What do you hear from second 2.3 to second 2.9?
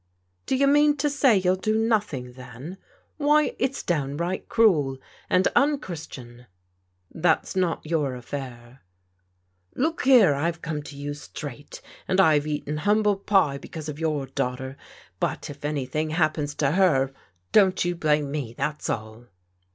then?